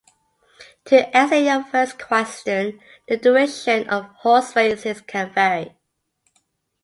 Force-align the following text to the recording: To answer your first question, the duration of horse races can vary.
To 0.85 1.15
answer 1.15 1.35
your 1.37 1.63
first 1.63 1.99
question, 1.99 2.79
the 3.07 3.17
duration 3.17 3.87
of 3.87 4.05
horse 4.05 4.55
races 4.55 4.99
can 5.01 5.31
vary. 5.31 5.77